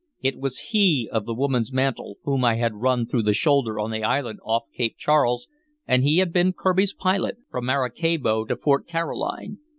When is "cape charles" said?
4.75-5.47